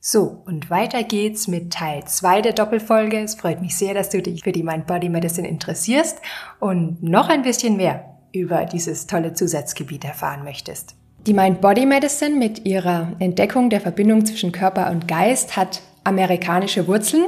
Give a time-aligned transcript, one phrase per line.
[0.00, 3.18] So, und weiter geht's mit Teil 2 der Doppelfolge.
[3.18, 6.18] Es freut mich sehr, dass du dich für die Mind Body Medicine interessierst
[6.60, 10.94] und noch ein bisschen mehr über dieses tolle Zusatzgebiet erfahren möchtest.
[11.26, 16.86] Die Mind Body Medicine mit ihrer Entdeckung der Verbindung zwischen Körper und Geist hat amerikanische
[16.86, 17.26] Wurzeln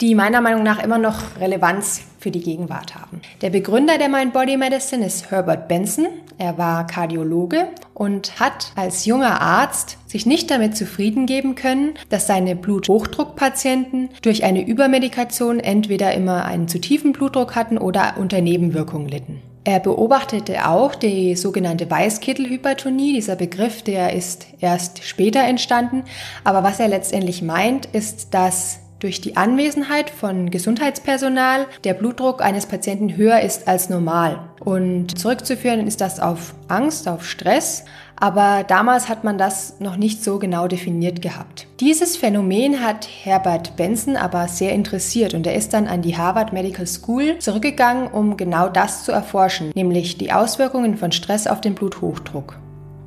[0.00, 3.20] die meiner Meinung nach immer noch Relevanz für die Gegenwart haben.
[3.40, 6.06] Der Begründer der Mind Body Medicine ist Herbert Benson.
[6.38, 12.28] Er war Kardiologe und hat als junger Arzt sich nicht damit zufrieden geben können, dass
[12.28, 19.08] seine Bluthochdruckpatienten durch eine Übermedikation entweder immer einen zu tiefen Blutdruck hatten oder unter Nebenwirkungen
[19.08, 19.42] litten.
[19.64, 23.12] Er beobachtete auch die sogenannte Weißkittelhypertonie.
[23.12, 26.04] Dieser Begriff, der ist erst später entstanden.
[26.44, 32.66] Aber was er letztendlich meint, ist, dass durch die Anwesenheit von Gesundheitspersonal der Blutdruck eines
[32.66, 34.40] Patienten höher ist als normal.
[34.60, 37.84] Und zurückzuführen ist das auf Angst, auf Stress,
[38.16, 41.68] aber damals hat man das noch nicht so genau definiert gehabt.
[41.78, 46.52] Dieses Phänomen hat Herbert Benson aber sehr interessiert und er ist dann an die Harvard
[46.52, 51.74] Medical School zurückgegangen, um genau das zu erforschen, nämlich die Auswirkungen von Stress auf den
[51.74, 52.58] Bluthochdruck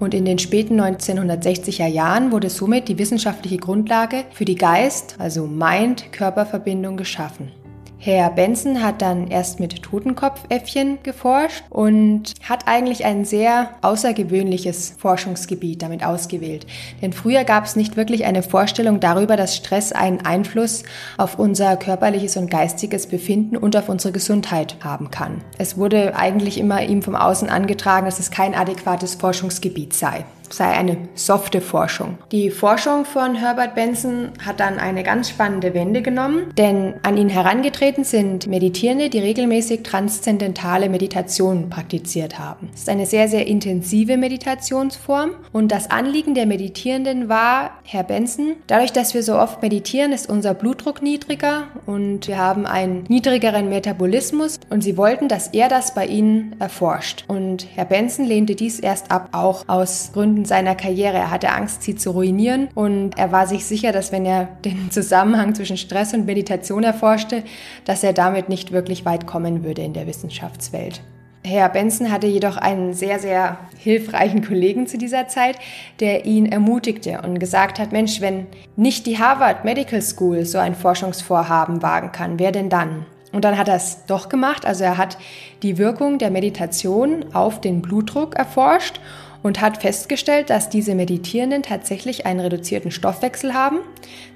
[0.02, 5.46] und in den späten 1960er Jahren wurde somit die wissenschaftliche Grundlage für die Geist, also
[5.46, 7.61] Mind-Körper-Verbindung geschaffen.
[8.04, 15.84] Herr Benson hat dann erst mit Totenkopfäffchen geforscht und hat eigentlich ein sehr außergewöhnliches Forschungsgebiet
[15.84, 16.66] damit ausgewählt.
[17.04, 20.82] Denn früher gab es nicht wirklich eine Vorstellung darüber, dass Stress einen Einfluss
[21.20, 25.44] auf unser körperliches und geistiges Befinden und auf unsere Gesundheit haben kann.
[25.60, 30.72] Es wurde eigentlich immer ihm vom Außen angetragen, dass es kein adäquates Forschungsgebiet sei sei
[30.72, 32.18] eine softe Forschung.
[32.32, 37.30] Die Forschung von Herbert Benson hat dann eine ganz spannende Wende genommen, denn an ihn
[37.30, 42.70] herangetreten sind Meditierende, die regelmäßig transzendentale Meditation praktiziert haben.
[42.74, 48.56] Es ist eine sehr, sehr intensive Meditationsform und das Anliegen der Meditierenden war, Herr Benson,
[48.68, 53.70] dadurch, dass wir so oft meditieren, ist unser Blutdruck niedriger und wir haben einen niedrigeren
[53.70, 57.26] Metabolismus und sie wollten, dass er das bei ihnen erforscht.
[57.28, 61.18] Und Herr Benson lehnte dies erst ab, auch aus Gründen seiner Karriere.
[61.18, 64.92] Er hatte Angst, sie zu ruinieren und er war sich sicher, dass wenn er den
[64.92, 67.44] Zusammenhang zwischen Stress und Meditation erforschte,
[67.86, 71.02] dass er damit nicht wirklich weit kommen würde in der Wissenschaftswelt.
[71.44, 75.58] Herr Benson hatte jedoch einen sehr, sehr hilfreichen Kollegen zu dieser Zeit,
[76.00, 80.76] der ihn ermutigte und gesagt hat, Mensch, wenn nicht die Harvard Medical School so ein
[80.76, 83.08] Forschungsvorhaben wagen kann, wer denn dann?
[83.32, 85.18] Und dann hat er es doch gemacht, also er hat
[85.64, 89.00] die Wirkung der Meditation auf den Blutdruck erforscht
[89.44, 93.80] und hat festgestellt, dass diese Meditierenden tatsächlich einen reduzierten Stoffwechsel haben,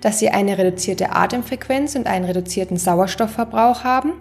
[0.01, 4.13] dass sie eine reduzierte Atemfrequenz und einen reduzierten Sauerstoffverbrauch haben,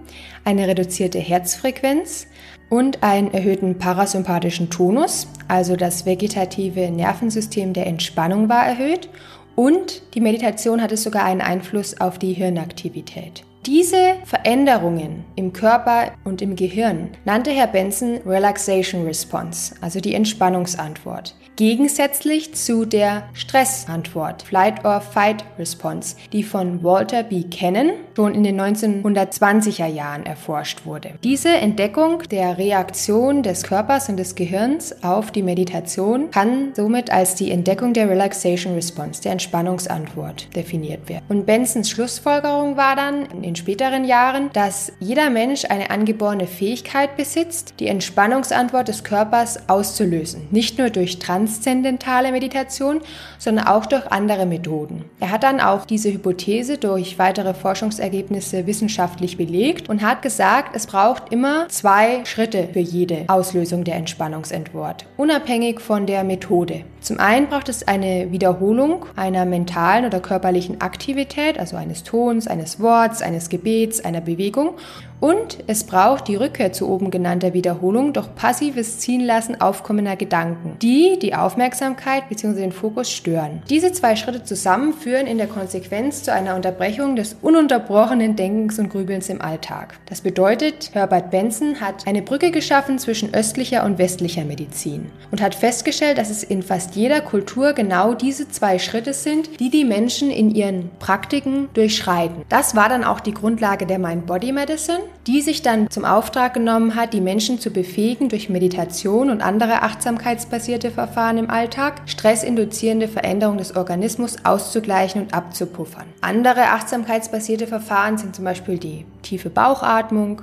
[0.45, 2.27] eine reduzierte Herzfrequenz
[2.69, 9.09] und einen erhöhten parasympathischen Tonus, also das vegetative Nervensystem der Entspannung war erhöht
[9.57, 13.45] und die Meditation hatte sogar einen Einfluss auf die Hirnaktivität.
[13.67, 21.35] Diese Veränderungen im Körper und im Gehirn nannte Herr Benson Relaxation Response, also die Entspannungsantwort
[21.57, 27.45] gegensätzlich zu der Stressantwort, Flight or Fight Response, die von Walter B.
[27.45, 31.15] Cannon schon in den 1920er Jahren erforscht wurde.
[31.23, 37.35] Diese Entdeckung der Reaktion des Körpers und des Gehirns auf die Meditation kann somit als
[37.35, 41.25] die Entdeckung der Relaxation Response, der Entspannungsantwort, definiert werden.
[41.29, 47.17] Und Bensons Schlussfolgerung war dann in den späteren Jahren, dass jeder Mensch eine angeborene Fähigkeit
[47.17, 53.01] besitzt, die Entspannungsantwort des Körpers auszulösen, nicht nur durch Trans transzendentale Meditation,
[53.39, 55.05] sondern auch durch andere Methoden.
[55.21, 60.87] Er hat dann auch diese Hypothese durch weitere Forschungsergebnisse wissenschaftlich belegt und hat gesagt, es
[60.87, 66.85] braucht immer zwei Schritte für jede Auslösung der Entspannungsentwort, unabhängig von der Methode.
[67.05, 72.81] Zum einen braucht es eine Wiederholung einer mentalen oder körperlichen Aktivität, also eines Tons, eines
[72.81, 74.71] Worts, eines Gebets, einer Bewegung.
[75.21, 81.19] Und es braucht die Rückkehr zu oben genannter Wiederholung durch passives Ziehenlassen aufkommender Gedanken, die
[81.21, 82.61] die Aufmerksamkeit bzw.
[82.61, 83.63] den Fokus stören.
[83.71, 88.91] Diese zwei Schritte zusammen führen in der Konsequenz zu einer Unterbrechung des ununterbrochenen Denkens und
[88.91, 89.99] Grübelns im Alltag.
[90.07, 95.55] Das bedeutet, Herbert Benson hat eine Brücke geschaffen zwischen östlicher und westlicher Medizin und hat
[95.55, 100.31] festgestellt, dass es in fast jeder Kultur genau diese zwei Schritte sind, die die Menschen
[100.31, 102.45] in ihren Praktiken durchschreiten.
[102.49, 106.95] Das war dann auch die Grundlage der Mind-Body Medicine die sich dann zum Auftrag genommen
[106.95, 113.59] hat, die Menschen zu befähigen, durch Meditation und andere achtsamkeitsbasierte Verfahren im Alltag stressinduzierende Veränderungen
[113.59, 116.07] des Organismus auszugleichen und abzupuffern.
[116.21, 120.43] Andere achtsamkeitsbasierte Verfahren sind zum Beispiel die tiefe Bauchatmung,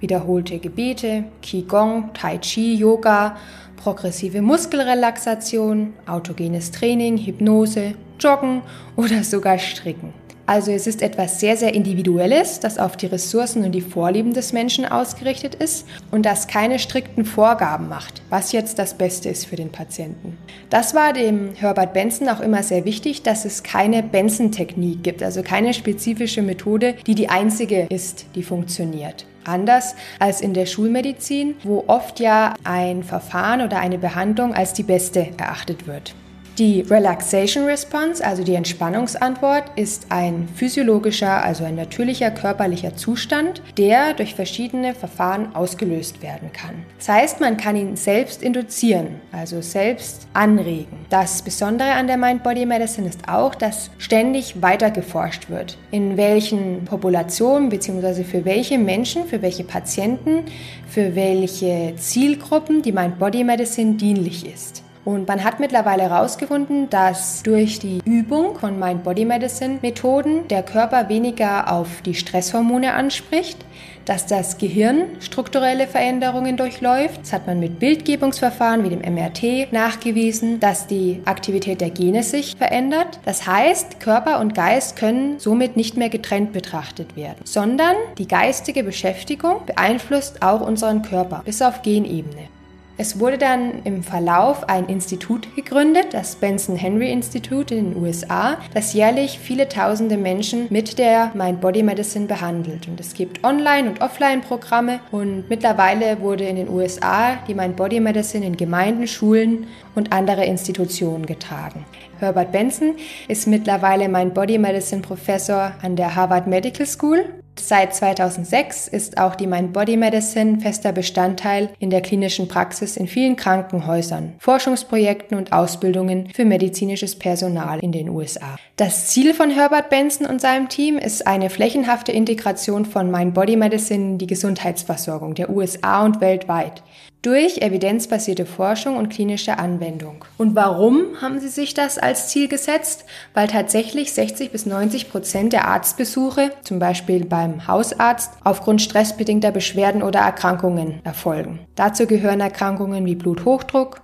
[0.00, 3.36] wiederholte Gebete, Qigong, Tai Chi, Yoga,
[3.76, 8.62] progressive Muskelrelaxation, autogenes Training, Hypnose, Joggen
[8.96, 10.12] oder sogar Stricken.
[10.46, 14.52] Also es ist etwas sehr, sehr Individuelles, das auf die Ressourcen und die Vorlieben des
[14.52, 19.56] Menschen ausgerichtet ist und das keine strikten Vorgaben macht, was jetzt das Beste ist für
[19.56, 20.36] den Patienten.
[20.68, 25.42] Das war dem Herbert Benson auch immer sehr wichtig, dass es keine Benson-Technik gibt, also
[25.42, 29.26] keine spezifische Methode, die die einzige ist, die funktioniert.
[29.44, 34.84] Anders als in der Schulmedizin, wo oft ja ein Verfahren oder eine Behandlung als die
[34.84, 36.14] beste erachtet wird.
[36.62, 44.14] Die Relaxation Response, also die Entspannungsantwort, ist ein physiologischer, also ein natürlicher körperlicher Zustand, der
[44.14, 46.84] durch verschiedene Verfahren ausgelöst werden kann.
[46.98, 51.04] Das heißt, man kann ihn selbst induzieren, also selbst anregen.
[51.10, 56.84] Das Besondere an der Mind-Body Medicine ist auch, dass ständig weiter geforscht wird, in welchen
[56.84, 58.22] Populationen bzw.
[58.22, 60.44] für welche Menschen, für welche Patienten,
[60.88, 64.84] für welche Zielgruppen die Mind-Body Medicine dienlich ist.
[65.04, 72.02] Und man hat mittlerweile herausgefunden, dass durch die Übung von Mind-Body-Medicine-Methoden der Körper weniger auf
[72.02, 73.64] die Stresshormone anspricht,
[74.04, 77.20] dass das Gehirn strukturelle Veränderungen durchläuft.
[77.22, 82.56] Das hat man mit Bildgebungsverfahren wie dem MRT nachgewiesen, dass die Aktivität der Gene sich
[82.56, 83.20] verändert.
[83.24, 88.84] Das heißt, Körper und Geist können somit nicht mehr getrennt betrachtet werden, sondern die geistige
[88.84, 92.51] Beschäftigung beeinflusst auch unseren Körper bis auf Genebene.
[92.98, 98.58] Es wurde dann im Verlauf ein Institut gegründet, das Benson Henry Institute in den USA,
[98.74, 102.86] das jährlich viele tausende Menschen mit der Mind-Body Medicine behandelt.
[102.88, 108.44] Und es gibt Online- und Offline-Programme und mittlerweile wurde in den USA die Mind-Body Medicine
[108.44, 111.86] in Gemeinden, Schulen und andere Institutionen getragen.
[112.18, 112.94] Herbert Benson
[113.26, 117.24] ist mittlerweile Mind-Body Medicine Professor an der Harvard Medical School
[117.58, 123.06] Seit 2006 ist auch die Mind Body Medicine fester Bestandteil in der klinischen Praxis in
[123.06, 128.56] vielen Krankenhäusern, Forschungsprojekten und Ausbildungen für medizinisches Personal in den USA.
[128.76, 133.56] Das Ziel von Herbert Benson und seinem Team ist eine flächenhafte Integration von Mind Body
[133.56, 136.82] Medicine in die Gesundheitsversorgung der USA und weltweit
[137.22, 140.24] durch evidenzbasierte Forschung und klinische Anwendung.
[140.38, 143.04] Und warum haben sie sich das als Ziel gesetzt?
[143.32, 150.02] Weil tatsächlich 60 bis 90 Prozent der Arztbesuche, zum Beispiel beim Hausarzt, aufgrund stressbedingter Beschwerden
[150.02, 151.60] oder Erkrankungen erfolgen.
[151.76, 154.02] Dazu gehören Erkrankungen wie Bluthochdruck,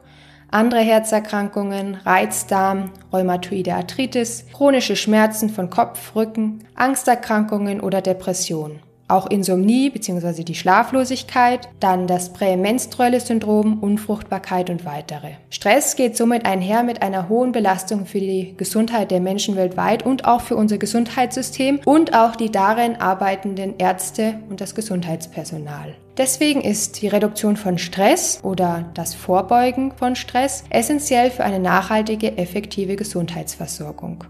[0.51, 9.91] andere Herzerkrankungen, Reizdarm, rheumatoide Arthritis, chronische Schmerzen von Kopf, Rücken, Angsterkrankungen oder Depressionen auch Insomnie
[9.91, 10.45] bzw.
[10.45, 15.33] die Schlaflosigkeit, dann das prämenstruelle Syndrom, Unfruchtbarkeit und weitere.
[15.51, 20.27] Stress geht somit einher mit einer hohen Belastung für die Gesundheit der Menschen weltweit und
[20.27, 25.95] auch für unser Gesundheitssystem und auch die darin arbeitenden Ärzte und das Gesundheitspersonal.
[26.19, 32.37] Deswegen ist die Reduktion von Stress oder das Vorbeugen von Stress essentiell für eine nachhaltige,
[32.37, 34.25] effektive Gesundheitsversorgung.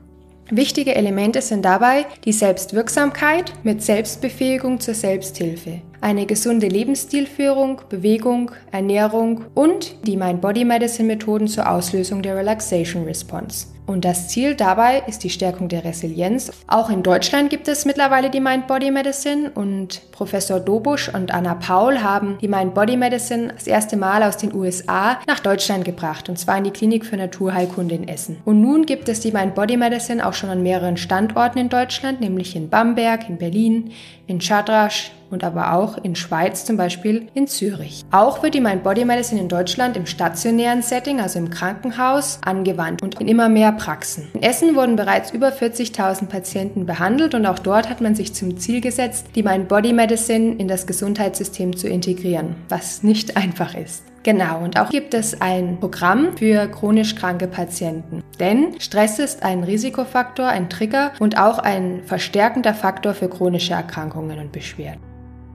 [0.50, 9.44] Wichtige Elemente sind dabei die Selbstwirksamkeit mit Selbstbefähigung zur Selbsthilfe, eine gesunde Lebensstilführung, Bewegung, Ernährung
[9.54, 13.77] und die Mind-Body-Medicine-Methoden zur Auslösung der Relaxation Response.
[13.88, 16.52] Und das Ziel dabei ist die Stärkung der Resilienz.
[16.66, 22.02] Auch in Deutschland gibt es mittlerweile die Mind-Body Medicine und Professor Dobusch und Anna Paul
[22.02, 26.58] haben die Mind-Body Medicine das erste Mal aus den USA nach Deutschland gebracht und zwar
[26.58, 28.36] in die Klinik für Naturheilkunde in Essen.
[28.44, 32.56] Und nun gibt es die Mind-Body Medicine auch schon an mehreren Standorten in Deutschland, nämlich
[32.56, 33.92] in Bamberg, in Berlin,
[34.28, 38.04] in Schadrasch, und aber auch in Schweiz, zum Beispiel in Zürich.
[38.10, 43.02] Auch wird die Mind Body Medicine in Deutschland im stationären Setting, also im Krankenhaus, angewandt
[43.02, 44.28] und in immer mehr Praxen.
[44.34, 48.58] In Essen wurden bereits über 40.000 Patienten behandelt und auch dort hat man sich zum
[48.58, 54.04] Ziel gesetzt, die Mind Body Medicine in das Gesundheitssystem zu integrieren, was nicht einfach ist.
[54.22, 58.22] Genau, und auch gibt es ein Programm für chronisch kranke Patienten.
[58.40, 64.38] Denn Stress ist ein Risikofaktor, ein Trigger und auch ein verstärkender Faktor für chronische Erkrankungen
[64.38, 65.00] und Beschwerden.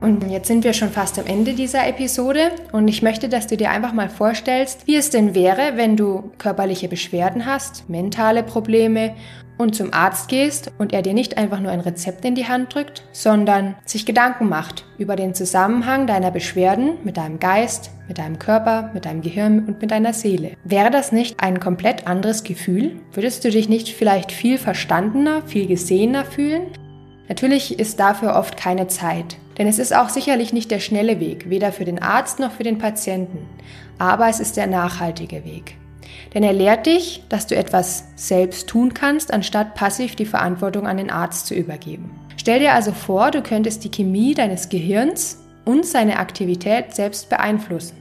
[0.00, 3.56] Und jetzt sind wir schon fast am Ende dieser Episode und ich möchte, dass du
[3.56, 9.14] dir einfach mal vorstellst, wie es denn wäre, wenn du körperliche Beschwerden hast, mentale Probleme
[9.56, 12.74] und zum Arzt gehst und er dir nicht einfach nur ein Rezept in die Hand
[12.74, 18.38] drückt, sondern sich Gedanken macht über den Zusammenhang deiner Beschwerden mit deinem Geist, mit deinem
[18.38, 20.52] Körper, mit deinem Gehirn und mit deiner Seele.
[20.64, 23.00] Wäre das nicht ein komplett anderes Gefühl?
[23.12, 26.66] Würdest du dich nicht vielleicht viel verstandener, viel gesehener fühlen?
[27.28, 31.48] Natürlich ist dafür oft keine Zeit, denn es ist auch sicherlich nicht der schnelle Weg,
[31.48, 33.38] weder für den Arzt noch für den Patienten,
[33.98, 35.76] aber es ist der nachhaltige Weg.
[36.34, 40.96] Denn er lehrt dich, dass du etwas selbst tun kannst, anstatt passiv die Verantwortung an
[40.96, 42.10] den Arzt zu übergeben.
[42.36, 47.96] Stell dir also vor, du könntest die Chemie deines Gehirns und seine Aktivität selbst beeinflussen,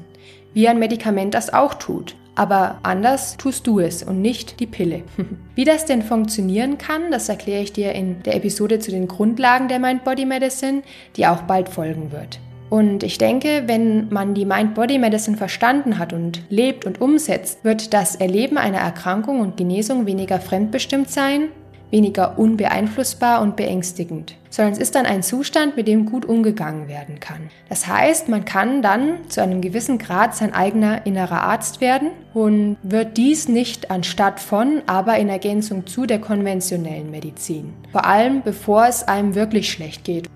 [0.53, 2.15] wie ein Medikament das auch tut.
[2.35, 5.03] Aber anders tust du es und nicht die Pille.
[5.55, 9.67] Wie das denn funktionieren kann, das erkläre ich dir in der Episode zu den Grundlagen
[9.67, 10.81] der Mind-Body Medicine,
[11.15, 12.39] die auch bald folgen wird.
[12.73, 18.15] Und ich denke, wenn man die Mind-Body-Medicine verstanden hat und lebt und umsetzt, wird das
[18.15, 21.49] Erleben einer Erkrankung und Genesung weniger fremdbestimmt sein,
[21.91, 27.19] weniger unbeeinflussbar und beängstigend, sondern es ist dann ein Zustand, mit dem gut umgegangen werden
[27.19, 27.51] kann.
[27.69, 32.77] Das heißt, man kann dann zu einem gewissen Grad sein eigener innerer Arzt werden und
[32.81, 37.71] wird dies nicht anstatt von, aber in Ergänzung zu der konventionellen Medizin.
[37.91, 40.27] Vor allem bevor es einem wirklich schlecht geht.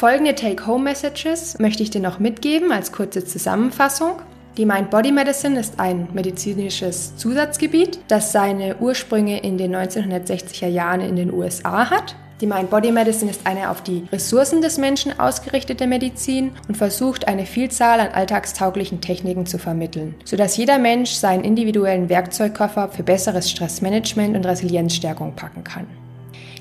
[0.00, 4.12] Folgende Take-Home-Messages möchte ich dir noch mitgeben als kurze Zusammenfassung.
[4.56, 11.16] Die Mind-Body Medicine ist ein medizinisches Zusatzgebiet, das seine Ursprünge in den 1960er Jahren in
[11.16, 12.16] den USA hat.
[12.40, 17.44] Die Mind-Body Medicine ist eine auf die Ressourcen des Menschen ausgerichtete Medizin und versucht, eine
[17.44, 24.34] Vielzahl an alltagstauglichen Techniken zu vermitteln, sodass jeder Mensch seinen individuellen Werkzeugkoffer für besseres Stressmanagement
[24.34, 25.99] und Resilienzstärkung packen kann.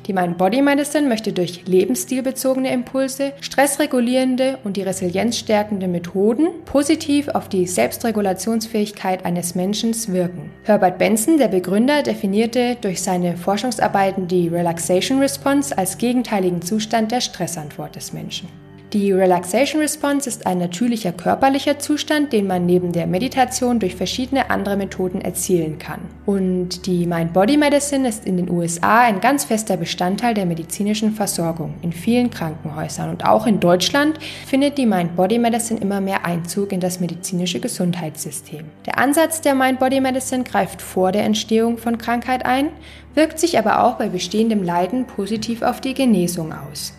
[0.10, 7.28] Die Mind Body Medicine möchte durch lebensstilbezogene Impulse, stressregulierende und die Resilienz stärkende Methoden positiv
[7.28, 10.50] auf die Selbstregulationsfähigkeit eines Menschen wirken.
[10.64, 17.22] Herbert Benson, der Begründer, definierte durch seine Forschungsarbeiten die Relaxation Response als gegenteiligen Zustand der
[17.22, 18.50] Stressantwort des Menschen.
[18.92, 24.50] Die Relaxation Response ist ein natürlicher körperlicher Zustand, den man neben der Meditation durch verschiedene
[24.50, 26.00] andere Methoden erzielen kann.
[26.26, 31.76] Und die Mind-Body Medicine ist in den USA ein ganz fester Bestandteil der medizinischen Versorgung
[31.84, 33.12] in vielen Krankenhäusern.
[33.12, 34.18] Und auch in Deutschland
[34.48, 38.66] findet die Mind-Body Medicine immer mehr Einzug in das medizinische Gesundheitssystem.
[38.88, 42.70] Der Ansatz der Mind-Body Medicine greift vor der Entstehung von Krankheit ein,
[43.14, 46.94] wirkt sich aber auch bei bestehendem Leiden positiv auf die Genesung aus.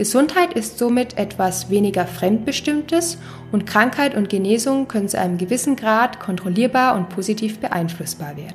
[0.00, 3.18] Gesundheit ist somit etwas weniger Fremdbestimmtes
[3.52, 8.54] und Krankheit und Genesung können zu einem gewissen Grad kontrollierbar und positiv beeinflussbar werden.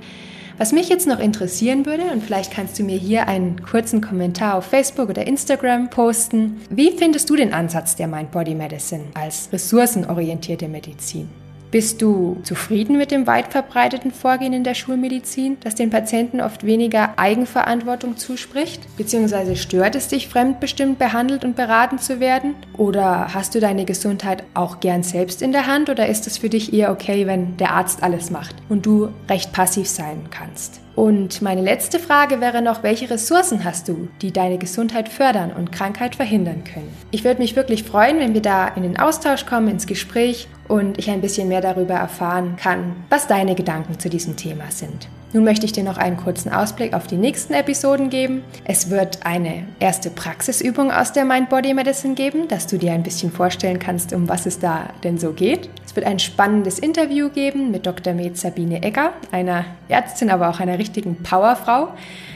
[0.57, 4.55] Was mich jetzt noch interessieren würde, und vielleicht kannst du mir hier einen kurzen Kommentar
[4.55, 9.49] auf Facebook oder Instagram posten, wie findest du den Ansatz der Mind Body Medicine als
[9.53, 11.29] ressourcenorientierte Medizin?
[11.75, 16.65] Bist du zufrieden mit dem weit verbreiteten Vorgehen in der Schulmedizin, das den Patienten oft
[16.65, 18.79] weniger Eigenverantwortung zuspricht?
[18.95, 22.55] Beziehungsweise stört es dich, fremdbestimmt behandelt und beraten zu werden?
[22.77, 26.47] Oder hast du deine Gesundheit auch gern selbst in der Hand oder ist es für
[26.47, 30.84] dich eher okay, wenn der Arzt alles macht und du recht passiv sein kannst?
[30.95, 35.71] Und meine letzte Frage wäre noch, welche Ressourcen hast du, die deine Gesundheit fördern und
[35.73, 36.95] Krankheit verhindern können?
[37.11, 40.97] Ich würde mich wirklich freuen, wenn wir da in den Austausch kommen, ins Gespräch und
[40.97, 45.09] ich ein bisschen mehr darüber erfahren kann, was deine Gedanken zu diesem Thema sind.
[45.35, 48.41] Nun möchte ich dir noch einen kurzen Ausblick auf die nächsten Episoden geben.
[48.63, 53.03] Es wird eine erste Praxisübung aus der Mind Body Medicine geben, dass du dir ein
[53.03, 55.69] bisschen vorstellen kannst, um was es da denn so geht.
[55.85, 58.13] Es wird ein spannendes Interview geben mit Dr.
[58.13, 61.89] Med Sabine Egger, einer Ärztin, aber auch einer richtigen Powerfrau.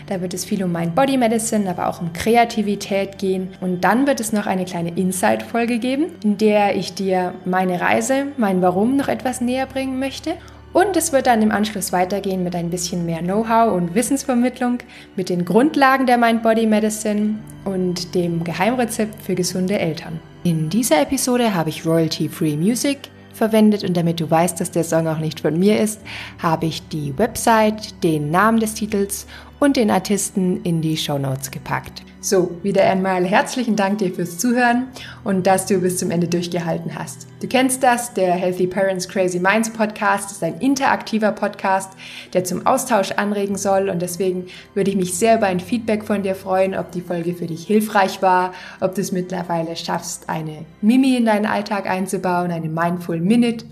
[0.08, 3.48] Da wird es viel um Mind Body Medicine, aber auch um Kreativität gehen.
[3.62, 8.26] Und dann wird es noch eine kleine Insight-Folge geben, in der ich dir meine Reise,
[8.36, 10.34] mein Warum noch etwas näher bringen möchte
[10.74, 14.80] und es wird dann im Anschluss weitergehen mit ein bisschen mehr Know-how und Wissensvermittlung,
[15.16, 20.20] mit den Grundlagen der Mind-Body Medicine und dem Geheimrezept für gesunde Eltern.
[20.44, 25.08] In dieser Episode habe ich Royalty-Free Music verwendet und damit du weißt, dass der Song
[25.08, 26.02] auch nicht von mir ist,
[26.42, 29.26] habe ich die Website, den Namen des Titels
[29.60, 32.04] und den Artisten in die Show Notes gepackt.
[32.22, 34.90] So, wieder einmal herzlichen Dank dir fürs Zuhören
[35.24, 37.28] und dass du bis zum Ende durchgehalten hast.
[37.42, 41.94] Du kennst das, der Healthy Parents Crazy Minds Podcast ist ein interaktiver Podcast,
[42.34, 46.22] der zum Austausch anregen soll und deswegen würde ich mich sehr über ein Feedback von
[46.22, 50.66] dir freuen, ob die Folge für dich hilfreich war, ob du es mittlerweile schaffst, eine
[50.82, 53.64] Mimi in deinen Alltag einzubauen, eine Mindful Minute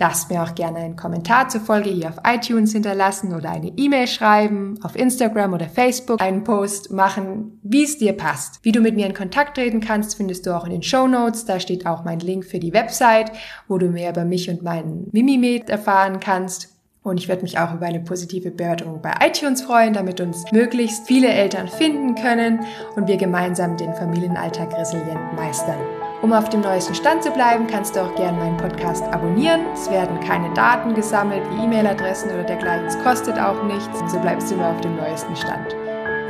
[0.00, 4.06] Darfst mir auch gerne einen Kommentar zur Folge hier auf iTunes hinterlassen oder eine E-Mail
[4.06, 8.60] schreiben, auf Instagram oder Facebook einen Post machen, wie es dir passt.
[8.62, 11.44] Wie du mit mir in Kontakt treten kannst, findest du auch in den Show Notes.
[11.44, 13.32] Da steht auch mein Link für die Website,
[13.68, 16.68] wo du mehr über mich und meinen Mimimed erfahren kannst.
[17.02, 21.06] Und ich würde mich auch über eine positive Bewertung bei iTunes freuen, damit uns möglichst
[21.06, 22.60] viele Eltern finden können
[22.94, 25.80] und wir gemeinsam den Familienalltag resilient meistern.
[26.20, 29.62] Um auf dem neuesten Stand zu bleiben, kannst du auch gerne meinen Podcast abonnieren.
[29.72, 32.86] Es werden keine Daten gesammelt wie E-Mail-Adressen oder dergleichen.
[32.86, 33.98] Es kostet auch nichts.
[34.12, 35.79] So bleibst du immer auf dem neuesten Stand.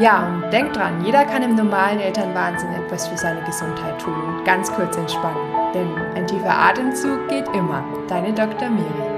[0.01, 4.45] Ja, und denk dran, jeder kann im normalen Elternwahnsinn etwas für seine Gesundheit tun und
[4.47, 5.53] ganz kurz entspannen.
[5.75, 7.85] Denn ein tiefer Atemzug geht immer.
[8.09, 8.71] Deine Dr.
[8.71, 9.10] Miri.